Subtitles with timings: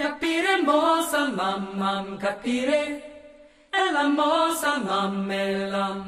[0.00, 3.04] Capire mamam, capire,
[4.88, 6.04] mamelam.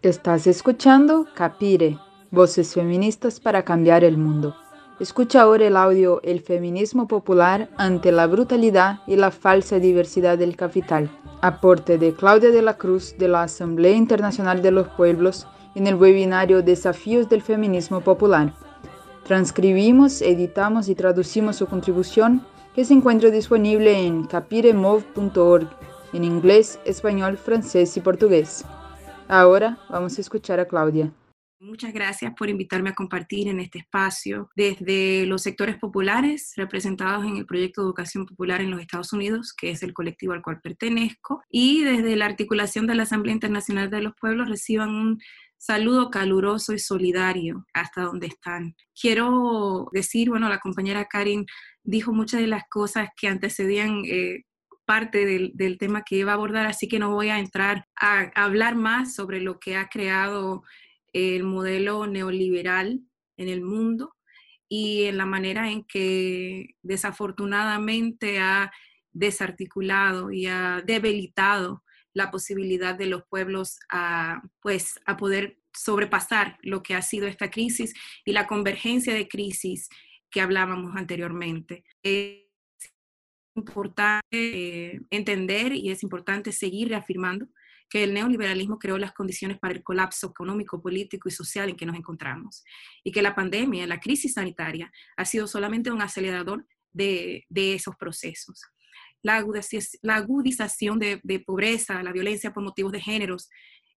[0.00, 1.98] Estás escuchando Capire,
[2.30, 4.54] voces feministas para cambiar el mundo.
[5.00, 10.54] Escucha ahora el audio El feminismo popular ante la brutalidad y la falsa diversidad del
[10.54, 11.10] capital.
[11.40, 15.96] Aporte de Claudia de la Cruz de la Asamblea Internacional de los Pueblos en el
[15.96, 18.54] webinario Desafíos del Feminismo Popular.
[19.24, 25.68] Transcribimos, editamos y traducimos su contribución que se encuentra disponible en capiremov.org
[26.12, 28.64] en inglés, español, francés y portugués.
[29.28, 31.12] Ahora vamos a escuchar a Claudia.
[31.58, 37.36] Muchas gracias por invitarme a compartir en este espacio desde los sectores populares representados en
[37.36, 40.60] el proyecto de educación popular en los Estados Unidos, que es el colectivo al cual
[40.60, 45.20] pertenezco, y desde la articulación de la Asamblea Internacional de los Pueblos reciban un
[45.56, 48.74] saludo caluroso y solidario hasta donde están.
[49.00, 51.46] Quiero decir, bueno, la compañera Karin
[51.84, 54.44] dijo muchas de las cosas que antecedían eh,
[54.84, 58.74] parte del, tema que iba a abordar, así que no voy a entrar a, hablar
[58.74, 60.62] más sobre lo que ha creado
[61.12, 63.00] el modelo neoliberal
[63.36, 64.14] en el mundo
[64.68, 68.72] y en la manera en que desafortunadamente ha
[69.12, 76.82] desarticulado y ha debilitado la posibilidad de los pueblos a, pues, a poder sobrepasar lo
[76.82, 79.88] que ha sido esta crisis y la convergencia de crisis
[80.32, 81.84] que hablábamos anteriormente.
[82.02, 82.42] Es
[83.54, 87.46] importante eh, entender y es importante seguir reafirmando
[87.88, 91.84] que el neoliberalismo creó las condiciones para el colapso económico, político y social en que
[91.84, 92.64] nos encontramos
[93.04, 98.62] y que la pandemia, la crisis sanitaria, ha sido solamente un acelerador de, esos procesos.
[99.20, 103.50] La, agudización de, de pobreza, la violencia por motivos de géneros,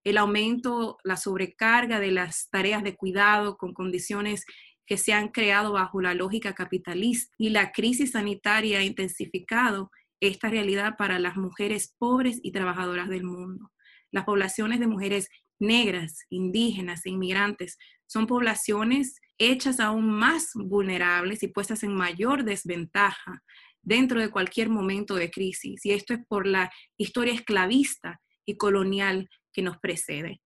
[0.03, 4.45] el aumento, la sobrecarga de las tareas de cuidado con condiciones
[4.85, 10.49] que se han creado bajo la lógica capitalista y la crisis sanitaria ha intensificado esta
[10.49, 13.71] realidad para las mujeres pobres y trabajadoras del mundo.
[14.11, 17.77] Las poblaciones de mujeres negras, indígenas e inmigrantes
[18.07, 23.43] son poblaciones hechas aún más vulnerables y puestas en mayor desventaja
[23.81, 25.85] dentro de cualquier momento de crisis.
[25.85, 30.41] Y esto es por la historia esclavista y colonial que nos precede.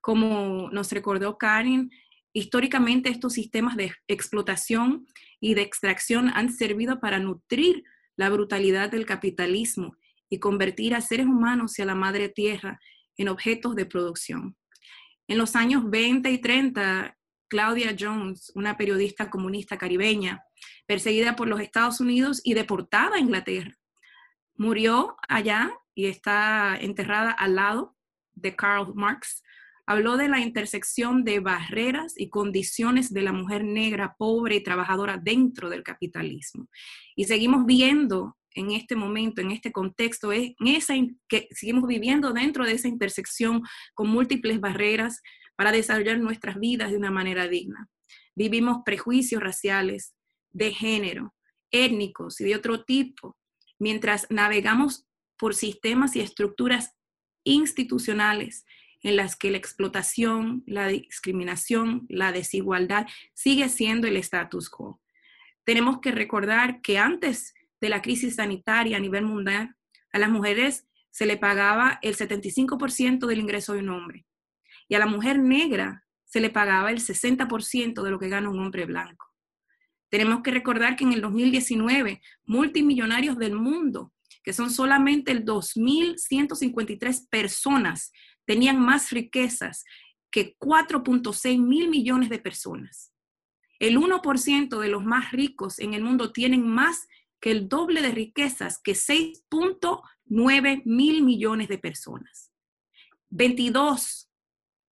[0.00, 1.90] Como nos recordó Karen,
[2.32, 5.06] Históricamente estos sistemas de explotación
[5.40, 7.84] y de extracción han servido para nutrir
[8.16, 9.96] la brutalidad del capitalismo
[10.30, 12.80] y convertir a seres humanos y a la madre tierra
[13.16, 14.56] en objetos de producción.
[15.28, 17.16] En los años 20 y 30,
[17.48, 20.42] Claudia Jones, una periodista comunista caribeña,
[20.86, 23.76] perseguida por los Estados Unidos y deportada a Inglaterra,
[24.56, 27.96] murió allá y está enterrada al lado
[28.34, 29.42] de Karl Marx,
[29.86, 35.18] habló de la intersección de barreras y condiciones de la mujer negra, pobre y trabajadora
[35.18, 36.68] dentro del capitalismo.
[37.16, 40.94] Y seguimos viendo en este momento, en este contexto, en esa,
[41.28, 43.62] que seguimos viviendo dentro de esa intersección
[43.94, 45.22] con múltiples barreras
[45.56, 47.88] para desarrollar nuestras vidas de una manera digna.
[48.34, 50.14] Vivimos prejuicios raciales,
[50.50, 51.34] de género,
[51.70, 53.36] étnicos y de otro tipo,
[53.78, 55.06] mientras navegamos
[55.38, 56.94] por sistemas y estructuras
[57.44, 58.64] institucionales
[59.02, 65.00] en las que la explotación, la discriminación, la desigualdad sigue siendo el status quo.
[65.64, 69.74] Tenemos que recordar que antes de la crisis sanitaria a nivel mundial,
[70.12, 74.26] a las mujeres se le pagaba el 75% del ingreso de un hombre
[74.88, 78.58] y a la mujer negra se le pagaba el 60% de lo que gana un
[78.58, 79.26] hombre blanco.
[80.08, 84.12] Tenemos que recordar que en el 2019, multimillonarios del mundo,
[84.42, 88.12] que son solamente el 2.153 personas
[88.44, 89.84] tenían más riquezas
[90.30, 93.12] que 4.6 mil millones de personas.
[93.78, 97.08] El 1% de los más ricos en el mundo tienen más
[97.40, 102.52] que el doble de riquezas que 6.9 mil millones de personas.
[103.30, 104.30] 22,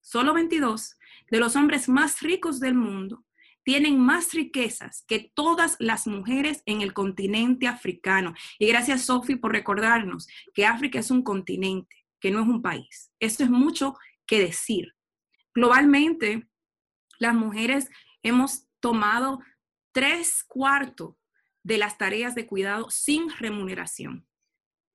[0.01, 0.97] solo 22
[1.31, 3.25] de los hombres más ricos del mundo
[3.63, 8.35] tienen más riquezas que todas las mujeres en el continente africano.
[8.59, 13.11] Y gracias, Sophie, por recordarnos que África es un continente que no es un país.
[13.19, 13.97] Esto es mucho
[14.27, 14.95] que decir.
[15.55, 16.49] Globalmente,
[17.19, 17.89] las mujeres
[18.23, 19.41] hemos tomado
[19.93, 21.17] tres cuartos
[21.63, 24.27] de las tareas de cuidado sin remuneración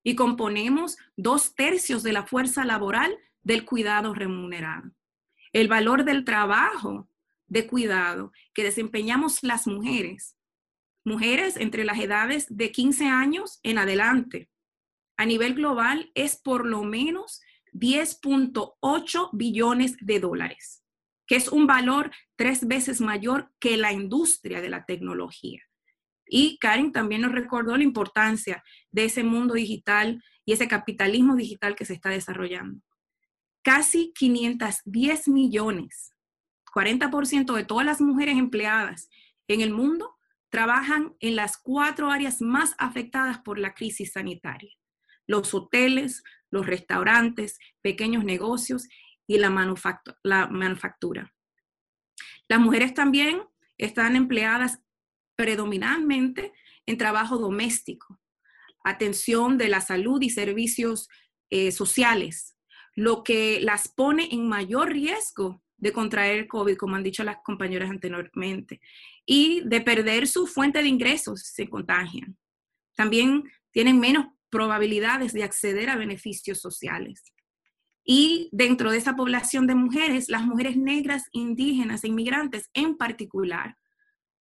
[0.04, 4.92] y componemos dos tercios de la fuerza laboral del cuidado remunerado.
[5.52, 7.10] El valor del trabajo
[7.48, 10.38] de cuidado que desempeñamos las mujeres,
[11.04, 14.50] mujeres entre las edades de 15 años en adelante,
[15.18, 17.42] a nivel global es por lo menos
[17.74, 20.84] 10.8 billones de dólares,
[21.28, 25.62] que es un valor tres veces mayor que la industria de la tecnología.
[26.28, 31.76] Y Karen también nos recordó la importancia de ese mundo digital y ese capitalismo digital
[31.76, 32.82] que se está desarrollando.
[33.62, 36.14] Casi 510 millones,
[36.74, 39.10] 40% de todas las mujeres empleadas
[39.48, 40.16] en el mundo
[40.50, 44.72] trabajan en las cuatro áreas más afectadas por la crisis sanitaria.
[45.28, 48.88] Los hoteles, los restaurantes, pequeños negocios
[49.28, 51.34] y la, manufactura.
[52.48, 53.42] Las mujeres también
[53.78, 54.80] están empleadas
[55.36, 56.54] predominantemente
[56.86, 58.20] en trabajo doméstico,
[58.84, 61.10] atención de la salud y servicios
[61.50, 62.56] eh, sociales,
[62.96, 67.90] lo que las pone en mayor riesgo de contraer COVID, como han dicho las compañeras
[67.90, 68.80] anteriormente,
[69.26, 72.38] y de perder su fuente de ingresos si se contagian.
[72.96, 77.24] También tienen menos probabilidades de acceder a beneficios sociales.
[78.04, 83.78] Y dentro de esa población de mujeres, las mujeres negras, indígenas e inmigrantes en particular,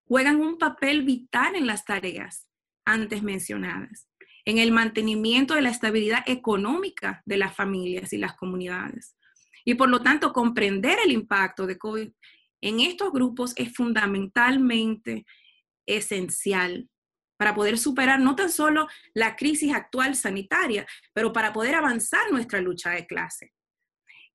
[0.06, 2.46] juegan un papel vital en las tareas
[2.84, 4.06] antes mencionadas,
[4.44, 9.16] en el mantenimiento de la estabilidad económica de las familias y las comunidades.
[9.64, 12.10] Y por lo tanto, comprender el impacto de COVID
[12.60, 15.24] en estos grupos es fundamentalmente
[15.86, 16.88] esencial
[17.36, 22.60] para poder superar no tan solo la crisis actual sanitaria, pero para poder avanzar nuestra
[22.60, 23.52] lucha de clase.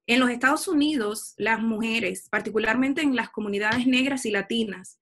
[0.08, 5.00] En los Estados Unidos, las mujeres, particularmente en las comunidades negras y latinas,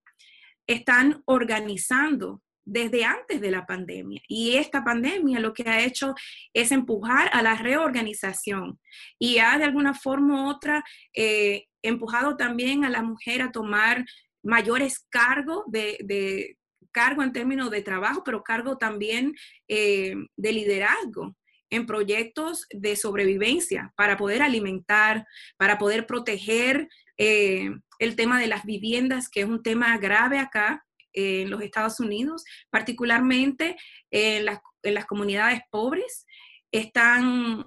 [0.68, 4.22] están organizando desde antes de la pandemia.
[4.28, 6.14] Y esta pandemia lo que ha hecho
[6.54, 8.78] es empujar a la reorganización
[9.18, 10.84] y ha de alguna forma u otra
[11.14, 14.06] eh, empujado también a la mujer a tomar
[14.44, 16.57] mayores cargos de,
[16.98, 19.36] cargo en términos de trabajo, pero cargo también
[19.68, 21.36] eh, de liderazgo
[21.70, 25.28] en proyectos de sobrevivencia para poder alimentar,
[25.58, 26.90] para poder proteger
[27.20, 30.84] eh, el tema de las viviendas, que es un tema grave acá
[31.14, 33.78] en los Estados Unidos, particularmente
[34.10, 36.26] en las comunidades pobres.
[36.72, 37.64] Están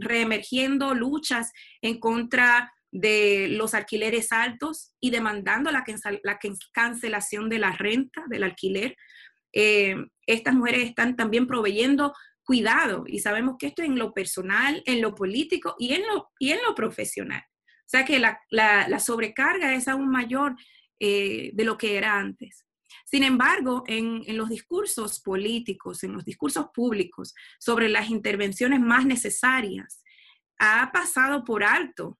[0.00, 1.50] reemergiendo luchas
[1.80, 5.84] en contra de los alquileres altos y demandando la,
[6.22, 6.38] la
[6.72, 8.96] cancelación de la renta, del alquiler.
[9.52, 9.96] Eh,
[10.26, 12.14] estas mujeres están también proveyendo
[12.44, 16.52] cuidado y sabemos que esto en lo personal, en lo político y en lo, y
[16.52, 17.42] en lo profesional.
[17.42, 20.54] O sea que la, la, sobrecarga es aún mayor
[21.00, 22.64] eh, de lo que era antes.
[23.06, 29.04] Sin embargo, en, en, los discursos políticos, en los discursos públicos sobre las intervenciones más
[29.04, 30.00] necesarias,
[30.60, 32.18] ha pasado por alto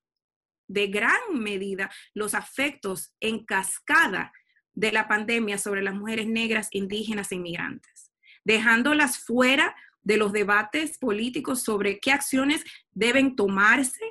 [0.66, 4.32] de gran medida los afectos en cascada
[4.72, 8.12] de la pandemia sobre las mujeres negras, indígenas e inmigrantes,
[8.44, 14.05] dejándolas fuera de los debates políticos sobre qué acciones deben tomarse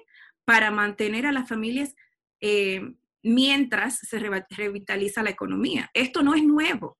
[0.45, 1.95] para mantener a las familias
[2.41, 5.89] eh, mientras se revitaliza la economía.
[5.93, 6.97] Esto no es nuevo.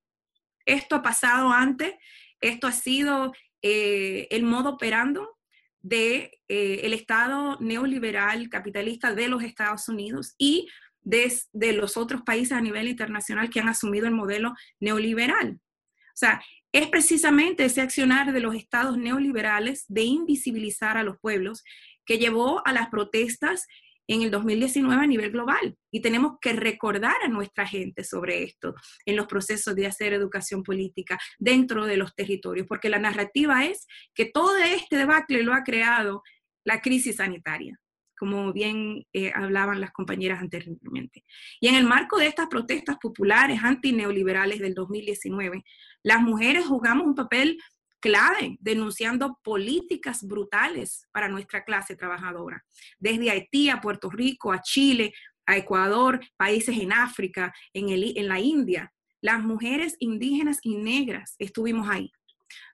[0.65, 1.94] Esto ha pasado antes.
[2.39, 5.38] Esto ha sido eh, el modo operando
[5.83, 10.68] de eh, el Estado neoliberal capitalista de los Estados Unidos y
[11.01, 15.59] de, de, los otros países a nivel internacional que han asumido el modelo neoliberal.
[15.59, 16.41] O sea,
[16.71, 21.63] es precisamente ese accionar de los estados neoliberales de invisibilizar a los pueblos
[22.06, 23.68] que llevó a las protestas
[24.07, 25.75] en el 2019 a nivel global.
[25.91, 30.63] Y tenemos que recordar a nuestra gente sobre esto en los procesos de hacer educación
[30.63, 35.63] política dentro de los territorios, porque la narrativa es que todo este debacle lo ha
[35.63, 36.24] creado
[36.65, 37.79] la crisis sanitaria
[38.24, 41.25] como bien eh, hablaban las compañeras anteriormente.
[41.60, 45.62] Y en el marco de estas protestas populares antineoliberales del 2019,
[46.03, 47.57] las mujeres jugamos un papel
[48.03, 52.62] clave denunciando políticas brutales para nuestra clase trabajadora,
[53.00, 55.13] desde Haití a Puerto Rico, a Chile,
[55.45, 58.91] a Ecuador, países en África, en, el, en la India.
[59.22, 62.12] Las mujeres indígenas y negras estuvimos ahí.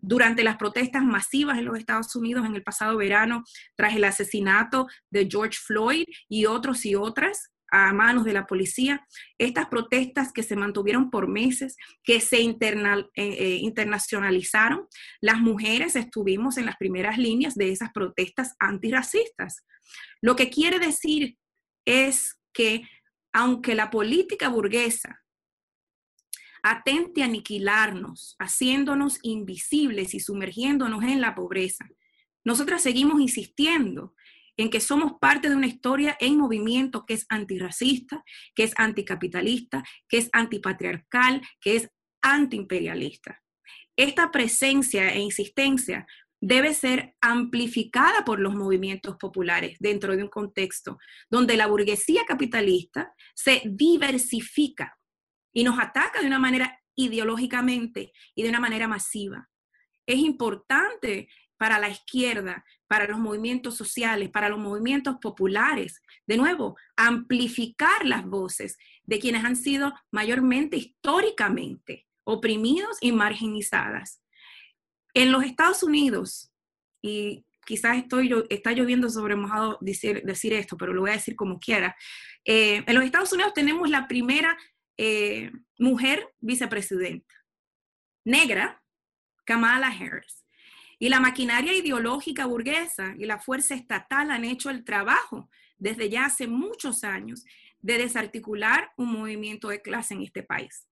[0.01, 3.43] Durante las protestas masivas en los Estados Unidos en el pasado verano,
[3.75, 9.05] tras el asesinato de George Floyd y otros y otras, a manos de la policía,
[9.37, 12.57] estas protestas que se mantuvieron por meses, que se eh,
[13.15, 14.87] eh, internacionalizaron,
[15.21, 19.65] las mujeres estuvimos en las primeras líneas de esas protestas antirracistas.
[20.21, 21.37] Lo que quiere decir
[21.85, 22.83] es que
[23.31, 25.23] aunque la política burguesa
[26.63, 31.87] atente a aniquilarnos, haciéndonos invisibles y sumergiéndonos en la pobreza,
[32.43, 34.13] nosotras seguimos insistiendo
[34.59, 39.85] en que somos parte de una historia en movimiento que es antirracista, que es anticapitalista,
[40.09, 41.89] que es antipatriarcal, que es
[42.21, 43.41] antiimperialista.
[43.95, 46.05] Esta presencia e insistencia
[46.41, 50.97] debe ser amplificada por los movimientos populares dentro de un contexto
[51.29, 54.99] donde la burguesía capitalista se diversifica
[55.53, 59.49] y nos ataca de una manera ideológicamente y de una manera masiva.
[60.05, 66.77] Es importante para la izquierda, para los movimientos sociales, para los movimientos populares, de nuevo,
[66.95, 74.23] amplificar las voces de quienes han sido mayormente históricamente oprimidos y marginizadas.
[75.13, 76.49] En los Estados Unidos,
[77.01, 80.23] y quizás estoy, está lloviendo sobre mojado decir,
[80.53, 81.93] esto, pero lo voy a decir como quiera,
[82.45, 84.57] eh, en los Estados Unidos tenemos la primera
[84.97, 87.35] eh, mujer vicepresidenta,
[88.23, 88.81] negra,
[89.43, 90.45] Kamala Harris.
[90.99, 96.25] Y la maquinaria ideológica burguesa y la fuerza estatal han hecho el trabajo desde ya
[96.25, 97.45] hace muchos años
[97.79, 100.87] de desarticular un movimiento de clase en este país,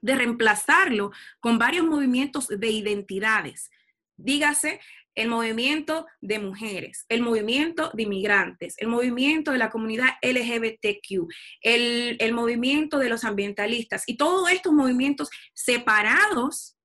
[0.00, 3.68] de reemplazarlo con varios movimientos de identidades.
[4.16, 4.80] Dígase
[5.16, 11.28] el movimiento de mujeres, el movimiento de inmigrantes, el movimiento de la comunidad LGBTQ,
[11.62, 16.76] el, el movimiento de los ambientalistas y todos estos movimientos separados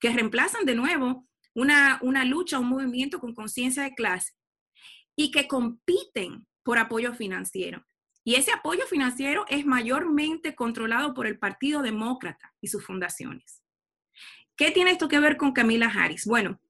[0.00, 1.27] que reemplazan de nuevo
[1.58, 4.32] una, una lucha, un movimiento con conciencia de clase
[5.16, 7.84] y que compiten por apoyo financiero.
[8.22, 13.62] Y ese apoyo financiero es mayormente controlado por el Partido Demócrata y sus fundaciones.
[14.56, 16.26] ¿Qué tiene esto que ver con Camila Harris?
[16.26, 16.60] Bueno,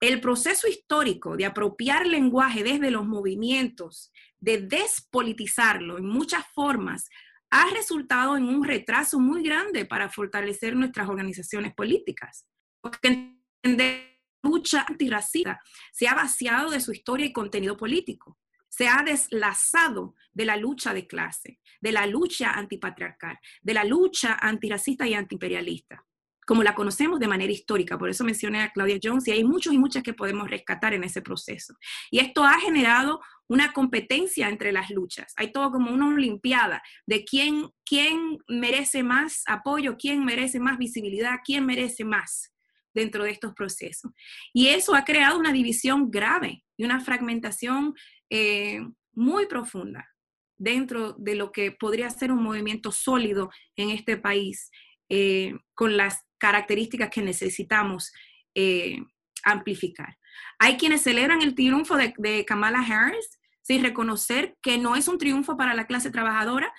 [0.00, 7.08] el proceso histórico de apropiar lenguaje desde los movimientos, de despolitizarlo en muchas formas,
[7.50, 12.46] ha resultado en un retraso muy grande para fortalecer nuestras organizaciones políticas.
[12.80, 14.12] Porque la
[14.42, 15.60] lucha antirracista
[15.92, 20.94] se ha vaciado de su historia y contenido político, se ha deslazado de la lucha
[20.94, 26.04] de clase, de la lucha antipatriarcal, de la lucha antirracista y antiimperialista
[26.46, 27.98] como la conocemos de manera histórica.
[27.98, 31.04] Por eso mencioné a Claudia Jones y hay muchos y muchas que podemos rescatar en
[31.04, 31.74] ese proceso.
[32.10, 35.32] Y esto ha generado una competencia entre las luchas.
[35.36, 41.36] Hay todo como una olimpiada de quién, quién merece más apoyo, quién merece más visibilidad,
[41.44, 42.51] quién merece más
[42.94, 44.12] dentro de estos procesos.
[44.52, 47.94] Y eso ha creado una división grave y una fragmentación
[48.30, 48.80] eh,
[49.12, 50.08] muy profunda
[50.56, 54.70] dentro de lo que podría ser un movimiento sólido en este país,
[55.08, 58.12] eh, con las características que necesitamos
[58.54, 58.98] eh,
[59.44, 60.16] amplificar.
[60.58, 65.56] Hay quienes celebran el triunfo de, Kamala Harris sin reconocer que no es un triunfo
[65.56, 66.72] para la clase trabajadora,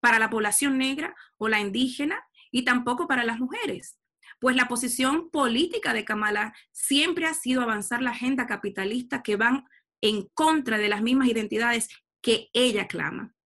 [0.00, 3.98] para la población negra o la indígena y tampoco para las mujeres.
[4.42, 9.66] Pues la posición política de Kamala siempre ha sido avanzar la agenda capitalista que van
[10.00, 11.88] en contra de las mismas identidades
[12.20, 13.36] que ella clama.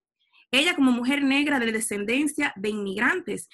[0.49, 3.47] Ella como mujer negra de descendencia de inmigrantes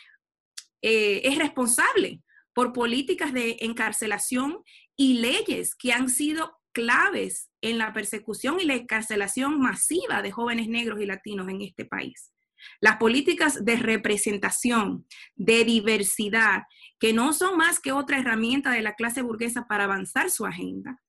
[0.82, 2.22] eh, es responsable
[2.54, 4.64] por políticas de encarcelación
[4.96, 10.70] y leyes que han sido claves en la persecución y la encarcelación masiva de jóvenes
[10.70, 12.33] negros y latinos en este país.
[12.80, 15.06] Las políticas de representación,
[15.36, 16.64] de diversidad,
[17.00, 21.02] que no son más que otra herramienta de la clase burguesa para avanzar su agenda,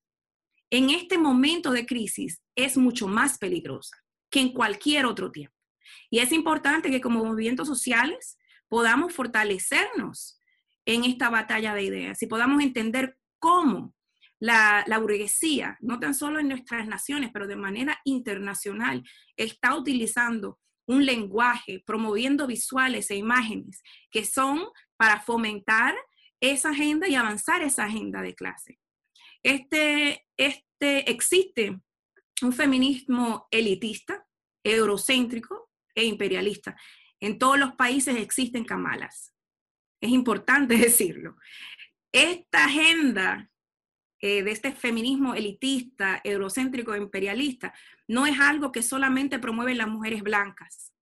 [0.70, 3.96] en este momento de crisis es mucho más peligrosa
[4.30, 5.54] que en cualquier otro tiempo.
[6.10, 10.40] Y es importante que como movimientos sociales podamos fortalecernos
[10.84, 13.94] en esta batalla de ideas y podamos entender cómo
[14.40, 19.02] la, burguesía, no tan solo en nuestras naciones, pero de manera internacional,
[19.36, 25.94] está utilizando un lenguaje, promoviendo visuales e imágenes que son para fomentar
[26.40, 28.78] esa agenda y avanzar esa agenda de clase.
[29.42, 31.78] Este, este existe
[32.42, 34.26] un feminismo elitista,
[34.62, 36.76] eurocéntrico e imperialista.
[37.20, 39.32] En todos los países existen camalas.
[40.00, 41.36] Es importante decirlo.
[42.12, 43.50] Esta agenda
[44.26, 47.74] eh, de este feminismo elitista, eurocéntrico, imperialista,
[48.08, 50.94] no es algo que solamente promueven las mujeres blancas.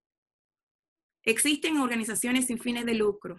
[1.22, 3.36] Existen organizaciones sin fines de lucro,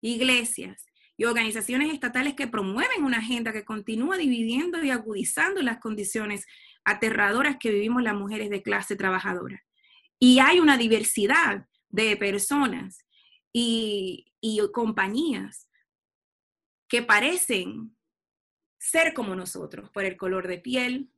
[0.00, 0.86] iglesias
[1.18, 6.46] y organizaciones estatales que promueven una agenda que continúa dividiendo y agudizando las condiciones
[6.84, 9.62] aterradoras que vivimos las mujeres de clase trabajadora.
[10.18, 13.04] Y hay una diversidad de personas
[13.52, 14.24] y,
[14.72, 15.68] compañías
[16.88, 17.94] que parecen
[18.78, 21.10] ser como nosotros por el color de piel,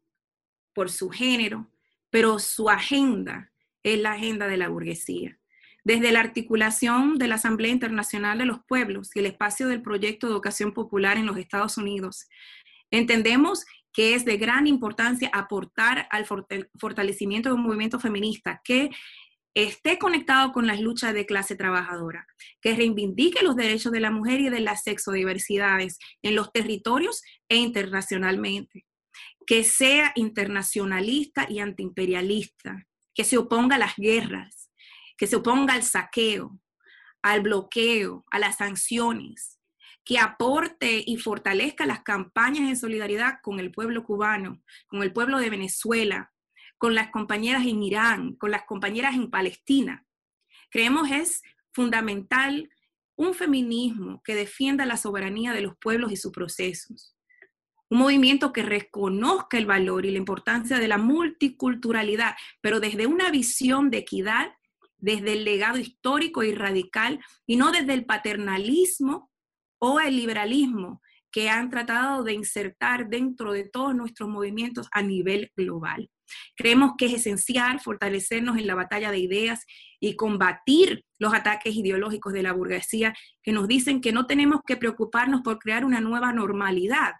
[0.74, 1.70] por su género,
[2.10, 3.52] pero su agenda
[3.82, 5.38] es la agenda de la burguesía.
[5.84, 10.26] Desde la articulación de la Asamblea Internacional de los Pueblos y el espacio del proyecto
[10.26, 12.28] de educación popular en los Estados Unidos,
[12.90, 16.26] entendemos que es de gran importancia aportar al
[16.78, 18.90] fortalecimiento de un movimiento feminista que
[19.54, 22.26] esté conectado con las luchas de clase trabajadora,
[22.60, 27.56] que reivindique los derechos de la mujer y de las sexodiversidades en los territorios e
[27.56, 28.86] internacionalmente,
[29.46, 34.70] que sea internacionalista y antiimperialista, que se oponga a las guerras,
[35.16, 36.58] que se oponga al saqueo,
[37.22, 39.58] al bloqueo, a las sanciones,
[40.04, 45.38] que aporte y fortalezca las campañas de solidaridad con el pueblo cubano, con el pueblo
[45.38, 46.29] de Venezuela,
[46.80, 50.06] con las compañeras en Irán, con las compañeras en Palestina.
[50.70, 51.42] Creemos es
[51.74, 52.70] fundamental
[53.16, 57.14] un feminismo que defienda la soberanía de los pueblos y sus procesos.
[57.90, 63.30] Un movimiento que reconozca el valor y la importancia de la multiculturalidad, pero desde una
[63.30, 64.54] visión de equidad,
[64.96, 69.30] desde el legado histórico y radical, y no desde el paternalismo
[69.78, 75.52] o el liberalismo que han tratado de insertar dentro de todos nuestros movimientos a nivel
[75.54, 76.08] global.
[76.56, 79.64] Creemos que es esencial fortalecernos en la batalla de ideas
[80.00, 84.76] y combatir los ataques ideológicos de la burguesía que nos dicen que no tenemos que
[84.76, 87.12] preocuparnos por crear una nueva normalidad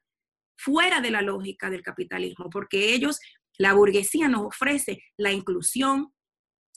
[0.57, 3.19] fuera de la lógica del capitalismo, porque ellos,
[3.59, 6.13] la burguesía nos ofrece la inclusión,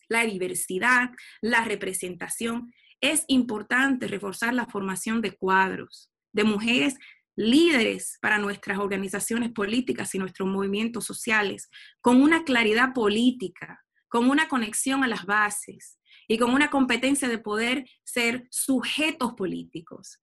[0.08, 1.10] la diversidad,
[1.42, 2.74] la representación.
[3.02, 6.96] Es importante reforzar la formación de cuadros, de mujeres
[7.36, 11.70] líderes para nuestras organizaciones políticas y nuestros movimientos sociales,
[12.02, 15.98] con una claridad política, con una conexión a las bases
[16.28, 20.20] y con una competencia de poder ser sujetos políticos.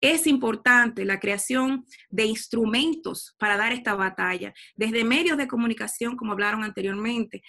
[0.00, 6.32] Es importante la creación de instrumentos para dar esta batalla, desde medios de comunicación, como
[6.32, 7.42] hablaron anteriormente,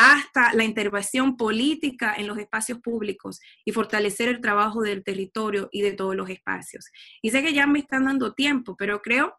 [0.00, 5.82] hasta la intervención política en los espacios públicos y fortalecer el trabajo del territorio y
[5.82, 6.86] de todos los espacios.
[7.20, 9.36] Y sé que ya me están dando tiempo, pero creo,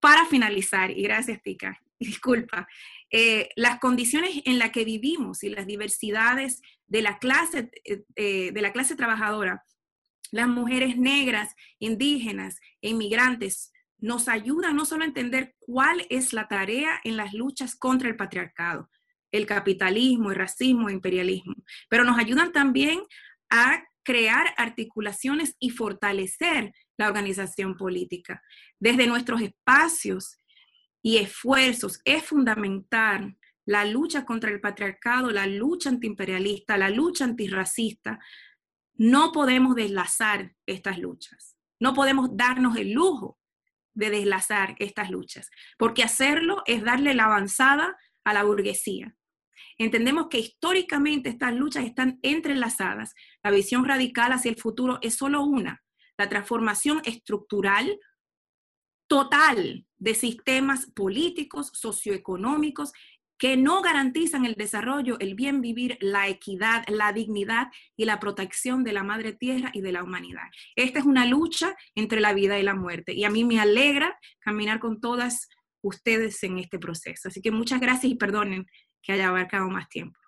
[0.00, 2.66] para finalizar, y gracias Tika, disculpa,
[3.08, 8.50] eh, las condiciones en las que vivimos y las diversidades de la clase, eh, eh,
[8.50, 9.64] de la clase trabajadora,
[10.32, 16.48] las mujeres negras, indígenas e inmigrantes, nos ayudan no solo a entender cuál es la
[16.48, 18.90] tarea en las luchas contra el patriarcado,
[19.32, 21.56] el capitalismo, el racismo, el imperialismo,
[21.88, 23.00] pero nos ayudan también
[23.50, 28.42] a crear articulaciones y fortalecer la organización política.
[28.78, 30.38] Desde nuestros espacios
[31.02, 38.18] y esfuerzos es fundamental la lucha contra el patriarcado, la lucha antiimperialista, la lucha antirracista.
[38.94, 41.56] No podemos deslazar estas luchas.
[41.80, 43.38] No podemos darnos el lujo
[43.94, 49.14] de deslazar estas luchas, porque hacerlo es darle la avanzada a la burguesía.
[49.78, 53.14] Entendemos que históricamente estas luchas están entrelazadas.
[53.42, 55.82] La visión radical hacia el futuro es solo una,
[56.18, 57.98] la transformación estructural
[59.06, 62.92] total de sistemas políticos, socioeconómicos,
[63.42, 68.84] que no garantizan el desarrollo, el bien vivir, la equidad, la dignidad y la protección
[68.84, 70.44] de la madre tierra y de la humanidad.
[70.76, 74.16] Esta es una lucha entre la vida y la muerte y a mí me alegra
[74.38, 75.48] caminar con todas
[75.82, 77.28] ustedes en este proceso.
[77.28, 78.64] Así que muchas gracias y perdonen
[79.02, 80.21] que haya abarcado más tiempo.